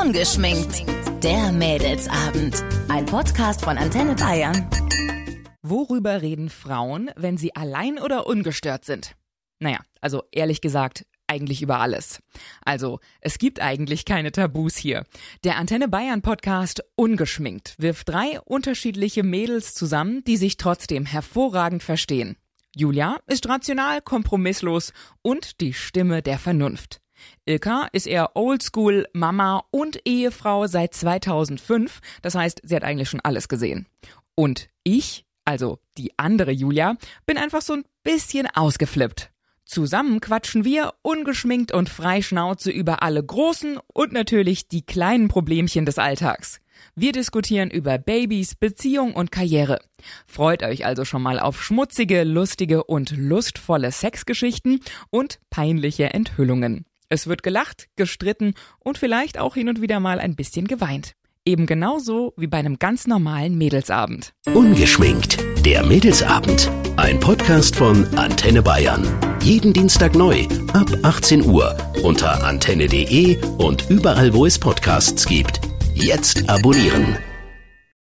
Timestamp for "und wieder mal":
59.68-60.18